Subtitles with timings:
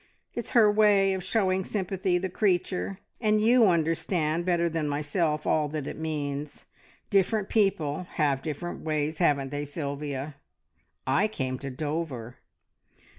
[0.33, 2.97] It's her way of showing sympathy, the creature!
[3.19, 6.65] and you understand better than myself all that it means.
[7.11, 10.37] Different people have different ways, haven't they, Sylvia?
[11.05, 12.37] I came to Dover!"